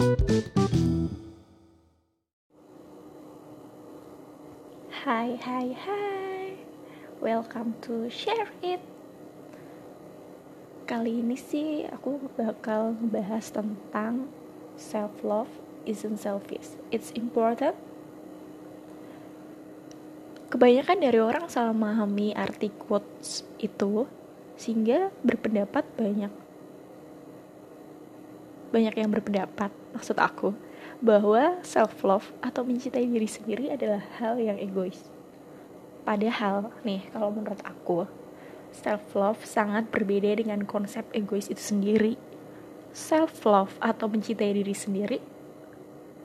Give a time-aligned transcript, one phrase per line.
[0.00, 0.16] Hai
[5.36, 6.56] hai hai.
[7.20, 8.80] Welcome to Share It.
[10.88, 14.32] Kali ini sih aku bakal bahas tentang
[14.80, 15.52] Self love
[15.84, 16.80] isn't selfish.
[16.88, 17.76] It's important.
[20.48, 24.08] Kebanyakan dari orang salah memahami arti quotes itu
[24.56, 26.32] Sehingga berpendapat banyak
[28.70, 30.54] Banyak yang berpendapat Maksud aku
[31.02, 35.10] bahwa self love atau mencintai diri sendiri adalah hal yang egois.
[36.06, 38.06] Padahal nih kalau menurut aku
[38.70, 42.14] self love sangat berbeda dengan konsep egois itu sendiri.
[42.94, 45.18] Self love atau mencintai diri sendiri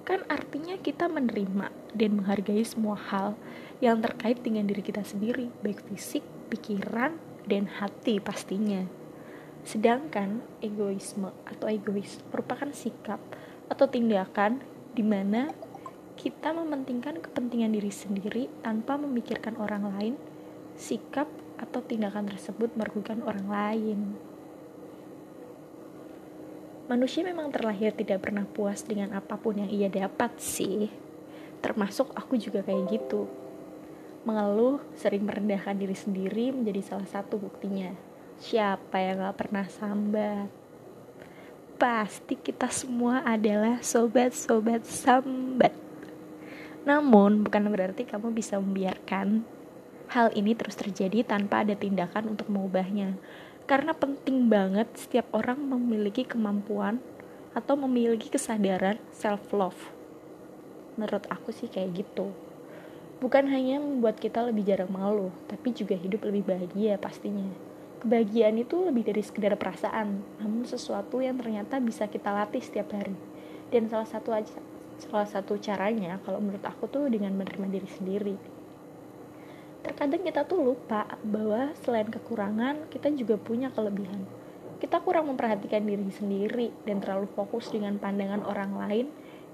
[0.06, 3.34] kan artinya kita menerima dan menghargai semua hal
[3.82, 6.22] yang terkait dengan diri kita sendiri, baik fisik,
[6.54, 7.18] pikiran,
[7.50, 8.86] dan hati pastinya.
[9.66, 13.18] Sedangkan egoisme atau egois merupakan sikap
[13.66, 14.62] atau tindakan
[14.94, 15.50] di mana
[16.16, 20.16] kita mementingkan kepentingan diri sendiri tanpa memikirkan orang lain,
[20.80, 21.28] sikap
[21.60, 24.00] atau tindakan tersebut merugikan orang lain.
[26.86, 30.86] Manusia memang terlahir tidak pernah puas dengan apa pun yang ia dapat sih.
[31.58, 33.26] Termasuk aku juga kayak gitu.
[34.22, 38.15] Mengeluh, sering merendahkan diri sendiri menjadi salah satu buktinya.
[38.40, 40.66] Siapa yang gak pernah sambat?
[41.76, 45.76] pasti kita semua adalah sobat-sobat sambat.
[46.88, 49.44] Namun, bukan berarti kamu bisa membiarkan
[50.10, 53.20] hal ini terus terjadi tanpa ada tindakan untuk mengubahnya.
[53.66, 57.02] Karena penting banget setiap orang memiliki kemampuan
[57.58, 59.92] atau memiliki kesadaran self-love.
[60.96, 62.32] Menurut aku sih kayak gitu.
[63.20, 67.75] Bukan hanya membuat kita lebih jarang malu, tapi juga hidup lebih bahagia pastinya
[68.06, 73.18] kebahagiaan itu lebih dari sekedar perasaan, namun sesuatu yang ternyata bisa kita latih setiap hari.
[73.74, 74.54] Dan salah satu aja
[75.02, 78.36] salah satu caranya kalau menurut aku tuh dengan menerima diri sendiri.
[79.82, 84.22] Terkadang kita tuh lupa bahwa selain kekurangan, kita juga punya kelebihan.
[84.78, 89.08] Kita kurang memperhatikan diri sendiri dan terlalu fokus dengan pandangan orang lain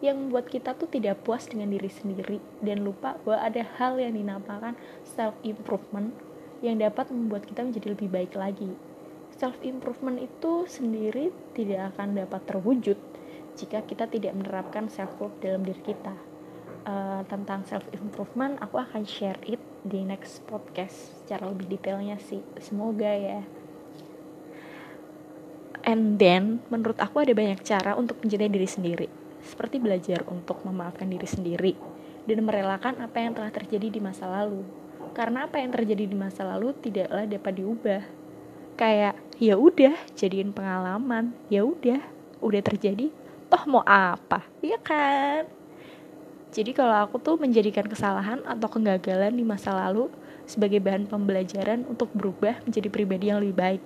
[0.03, 4.17] yang membuat kita tuh tidak puas dengan diri sendiri dan lupa bahwa ada hal yang
[4.17, 4.75] dinamakan
[5.07, 6.11] self improvement
[6.61, 8.69] yang dapat membuat kita menjadi lebih baik lagi.
[9.33, 12.97] Self improvement itu sendiri tidak akan dapat terwujud
[13.57, 16.13] jika kita tidak menerapkan self love dalam diri kita.
[16.81, 22.41] Uh, tentang self improvement aku akan share it di next podcast secara lebih detailnya sih.
[22.61, 23.41] Semoga ya.
[25.81, 29.07] And then, menurut aku ada banyak cara untuk mencintai diri sendiri.
[29.41, 31.73] Seperti belajar untuk memaafkan diri sendiri
[32.29, 34.61] dan merelakan apa yang telah terjadi di masa lalu
[35.11, 38.01] karena apa yang terjadi di masa lalu tidaklah dapat diubah.
[38.79, 41.35] Kayak ya udah jadiin pengalaman.
[41.51, 42.01] Ya udah
[42.41, 43.11] udah terjadi.
[43.51, 44.47] Toh mau apa?
[44.63, 45.47] Ya kan?
[46.51, 50.11] Jadi kalau aku tuh menjadikan kesalahan atau kegagalan di masa lalu
[50.43, 53.81] sebagai bahan pembelajaran untuk berubah menjadi pribadi yang lebih baik.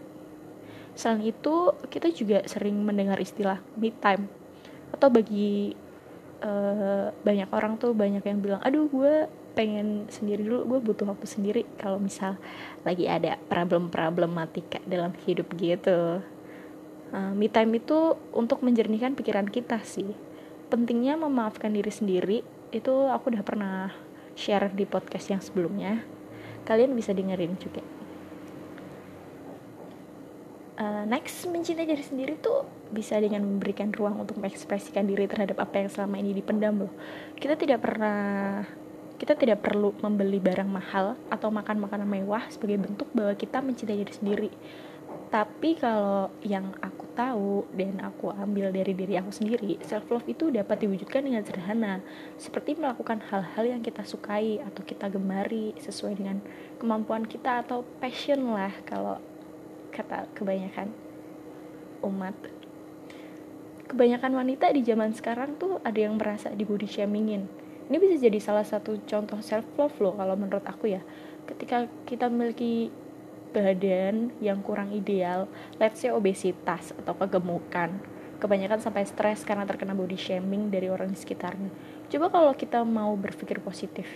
[0.98, 4.26] Selain itu kita juga sering mendengar istilah me time
[4.90, 5.78] atau bagi
[6.46, 9.26] uh, banyak orang tuh banyak yang bilang aduh gue
[9.58, 12.36] pengen sendiri dulu gue butuh waktu sendiri kalau misal
[12.84, 16.22] lagi ada problem problematika dalam hidup gitu.
[17.16, 20.12] Uh, me time itu untuk menjernihkan pikiran kita sih.
[20.68, 22.44] Pentingnya memaafkan diri sendiri
[22.76, 23.96] itu aku udah pernah
[24.36, 26.04] share di podcast yang sebelumnya.
[26.68, 27.80] Kalian bisa dengerin juga.
[30.76, 35.84] Uh, next mencintai diri sendiri tuh bisa dengan memberikan ruang untuk mengekspresikan diri terhadap apa
[35.84, 36.94] yang selama ini dipendam loh
[37.36, 38.64] kita tidak pernah
[39.16, 44.00] kita tidak perlu membeli barang mahal atau makan makanan mewah sebagai bentuk bahwa kita mencintai
[44.04, 44.52] diri sendiri.
[45.32, 50.52] Tapi kalau yang aku tahu dan aku ambil dari diri aku sendiri, self love itu
[50.52, 52.04] dapat diwujudkan dengan sederhana,
[52.36, 56.38] seperti melakukan hal-hal yang kita sukai atau kita gemari sesuai dengan
[56.80, 59.20] kemampuan kita atau passion lah kalau
[59.96, 60.92] kata kebanyakan
[62.04, 62.36] umat.
[63.96, 67.48] Kebanyakan wanita di zaman sekarang tuh ada yang merasa di body shamingin.
[67.88, 71.00] Ini bisa jadi salah satu contoh self love loh kalau menurut aku ya.
[71.48, 72.92] Ketika kita memiliki
[73.56, 75.48] badan yang kurang ideal
[75.80, 77.96] let's say obesitas atau kegemukan
[78.44, 81.72] kebanyakan sampai stres karena terkena body shaming dari orang di sekitarnya.
[82.12, 84.12] Coba kalau kita mau berpikir positif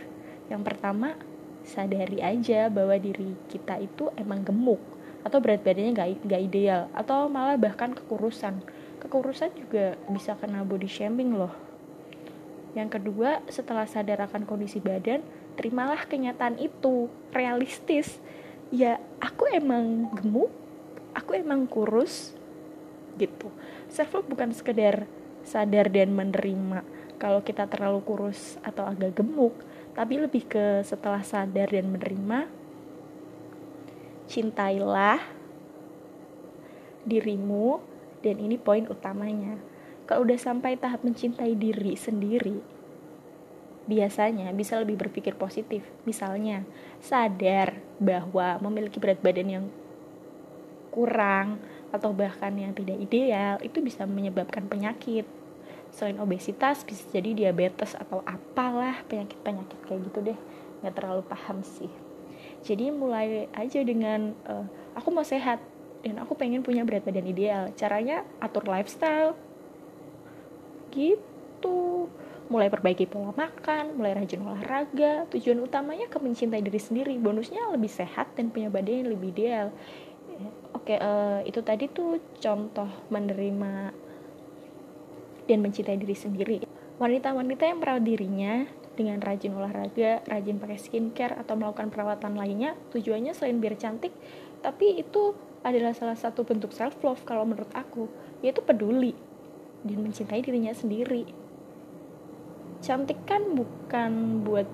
[0.52, 1.16] yang pertama
[1.64, 4.84] sadari aja bahwa diri kita itu emang gemuk
[5.24, 8.60] atau berat badannya gak, gak ideal atau malah bahkan kekurusan
[9.00, 11.70] kekurusan juga bisa kena body shaming loh
[12.78, 15.26] yang kedua, setelah sadar akan kondisi badan,
[15.58, 18.22] terimalah kenyataan itu, realistis.
[18.70, 20.54] Ya, aku emang gemuk,
[21.18, 22.38] aku emang kurus,
[23.18, 23.50] gitu.
[23.90, 25.10] Self love bukan sekedar
[25.42, 26.86] sadar dan menerima
[27.18, 29.56] kalau kita terlalu kurus atau agak gemuk
[29.98, 32.46] tapi lebih ke setelah sadar dan menerima
[34.30, 35.20] cintailah
[37.04, 37.82] dirimu
[38.26, 39.60] dan ini poin utamanya.
[40.10, 42.80] Kalau udah sampai tahap mencintai diri sendiri
[43.90, 45.82] biasanya bisa lebih berpikir positif.
[46.06, 46.62] Misalnya
[47.02, 49.66] sadar bahwa memiliki berat badan yang
[50.94, 51.58] kurang
[51.90, 55.26] atau bahkan yang tidak ideal itu bisa menyebabkan penyakit.
[55.90, 60.40] Selain obesitas bisa jadi diabetes atau apalah penyakit-penyakit kayak gitu deh.
[60.86, 61.90] Nggak terlalu paham sih.
[62.62, 65.58] Jadi mulai aja dengan uh, aku mau sehat
[66.06, 69.36] dan aku pengen punya berat badan ideal caranya atur lifestyle
[70.96, 72.08] gitu
[72.50, 75.30] mulai perbaiki pola makan, mulai rajin olahraga.
[75.30, 77.14] Tujuan utamanya ke mencintai diri sendiri.
[77.22, 79.70] Bonusnya lebih sehat dan punya badan yang lebih ideal.
[80.74, 83.94] Oke, uh, itu tadi tuh contoh menerima
[85.46, 86.58] dan mencintai diri sendiri.
[86.98, 88.66] Wanita-wanita yang merawat dirinya
[88.98, 94.12] dengan rajin olahraga, rajin pakai skincare atau melakukan perawatan lainnya, tujuannya selain biar cantik,
[94.60, 95.32] tapi itu
[95.66, 98.08] adalah salah satu bentuk self love kalau menurut aku,
[98.40, 99.14] yaitu peduli
[99.84, 101.28] dan mencintai dirinya sendiri.
[102.80, 104.68] Cantik kan bukan buat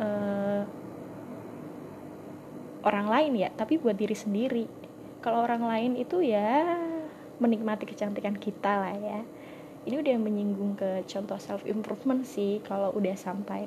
[0.00, 0.64] uh,
[2.84, 4.64] orang lain ya, tapi buat diri sendiri.
[5.20, 6.80] Kalau orang lain itu ya
[7.40, 9.20] menikmati kecantikan kita lah ya
[9.88, 13.64] ini udah menyinggung ke contoh self improvement sih kalau udah sampai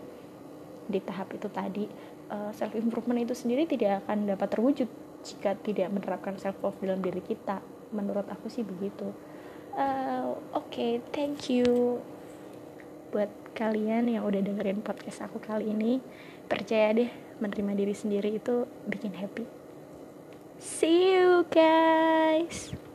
[0.86, 1.90] di tahap itu tadi
[2.30, 4.90] eh, self improvement itu sendiri tidak akan dapat terwujud
[5.24, 7.64] jika tidak menerapkan self love dalam diri kita.
[7.96, 9.10] Menurut aku sih begitu.
[9.74, 11.98] Uh, oke okay, thank you
[13.10, 16.04] buat kalian yang udah dengerin podcast aku kali ini.
[16.46, 17.10] Percaya deh
[17.42, 19.48] menerima diri sendiri itu bikin happy.
[20.62, 22.93] See you guys